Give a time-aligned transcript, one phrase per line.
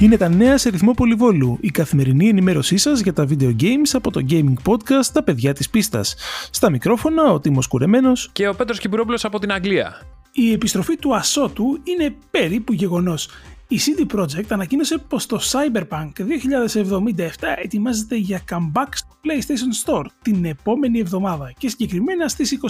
[0.00, 4.10] Είναι τα νέα σε ρυθμό πολυβόλου, η καθημερινή ενημέρωσή σας για τα video games από
[4.10, 6.14] το gaming podcast Τα παιδιά της πίστας.
[6.50, 10.02] Στα μικρόφωνα ο Τίμος Κουρεμένος και ο Πέτρος Κυπουρόπουλος από την Αγγλία.
[10.32, 13.28] Η επιστροφή του Ασώτου είναι περίπου γεγονός.
[13.72, 17.18] Η CD Projekt ανακοίνωσε πως το Cyberpunk 2077
[17.62, 22.64] ετοιμάζεται για comeback στο PlayStation Store την επόμενη εβδομάδα και συγκεκριμένα στις 21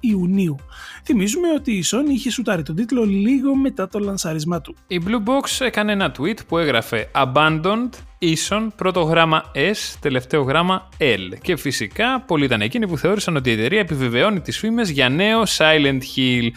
[0.00, 0.56] Ιουνίου.
[1.04, 4.74] Θυμίζουμε ότι η Sony είχε σουτάρει τον τίτλο λίγο μετά το λανσάρισμά του.
[4.86, 10.88] Η Blue Box έκανε ένα tweet που έγραφε Abandoned ίσον πρώτο γράμμα S, τελευταίο γράμμα
[10.98, 11.38] L.
[11.42, 15.42] Και φυσικά πολλοί ήταν εκείνοι που θεώρησαν ότι η εταιρεία επιβεβαιώνει τις φήμες για νέο
[15.58, 16.50] Silent Hill.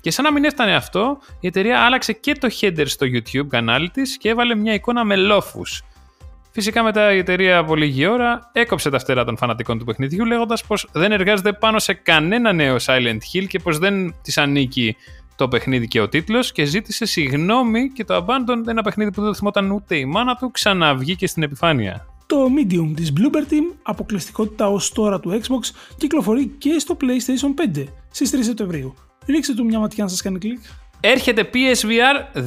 [0.00, 3.90] Και σαν να μην έφτανε αυτό, η εταιρεία άλλαξε και το header στο YouTube κανάλι
[3.90, 5.82] της και έβαλε μια εικόνα με λόφους.
[6.50, 10.64] Φυσικά μετά η εταιρεία από λίγη ώρα έκοψε τα φτερά των φανατικών του παιχνιδιού λέγοντας
[10.64, 14.96] πως δεν εργάζεται πάνω σε κανένα νέο Silent Hill και πως δεν της ανήκει
[15.36, 19.34] το παιχνίδι και ο τίτλος και ζήτησε συγγνώμη και το Abandon, ένα παιχνίδι που δεν
[19.34, 22.06] θυμόταν ούτε η μάνα του, ξαναβγήκε στην επιφάνεια.
[22.26, 27.84] Το Medium της Bloober Team, αποκλειστικότητα ως τώρα του Xbox, κυκλοφορεί και στο PlayStation 5
[28.10, 28.94] στις 3 Σεπτεμβρίου.
[29.28, 30.58] Ρίξτε του μια ματιά αν σας κάνει κλικ.
[31.00, 32.38] Έρχεται PSVR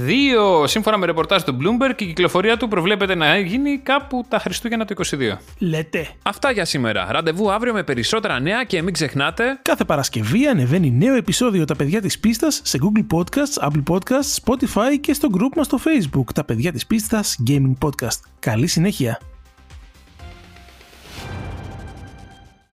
[0.64, 4.40] 2 σύμφωνα με ρεπορτάζ του Bloomberg και η κυκλοφορία του προβλέπεται να γίνει κάπου τα
[4.40, 5.38] Χριστούγεννα του 2022.
[5.58, 6.08] Λέτε.
[6.23, 7.08] Αυτά για σήμερα.
[7.12, 9.60] Ραντεβού αύριο με περισσότερα νέα και μην ξεχνάτε.
[9.62, 15.00] Κάθε Παρασκευή ανεβαίνει νέο επεισόδιο Τα παιδιά της πίστας σε Google Podcasts, Apple Podcasts, Spotify
[15.02, 18.20] και στο group μας στο Facebook Τα παιδιά της πίστας Gaming Podcast.
[18.40, 19.31] Καλή συνέχεια.